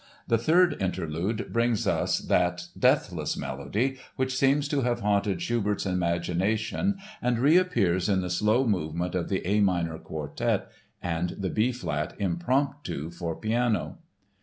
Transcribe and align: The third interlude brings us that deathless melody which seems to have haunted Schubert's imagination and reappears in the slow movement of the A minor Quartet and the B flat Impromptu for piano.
The 0.27 0.39
third 0.39 0.77
interlude 0.81 1.53
brings 1.53 1.85
us 1.85 2.17
that 2.17 2.69
deathless 2.75 3.37
melody 3.37 3.99
which 4.15 4.35
seems 4.35 4.67
to 4.69 4.81
have 4.81 5.01
haunted 5.01 5.43
Schubert's 5.43 5.85
imagination 5.85 6.97
and 7.21 7.37
reappears 7.37 8.09
in 8.09 8.21
the 8.21 8.31
slow 8.31 8.65
movement 8.65 9.13
of 9.13 9.29
the 9.29 9.45
A 9.47 9.59
minor 9.61 9.99
Quartet 9.99 10.71
and 11.03 11.29
the 11.37 11.51
B 11.51 11.71
flat 11.71 12.15
Impromptu 12.17 13.11
for 13.11 13.35
piano. 13.35 13.99